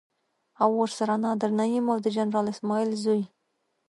[0.61, 3.23] او ورسره نادر نعيم او د جنرال اسماعيل زوی.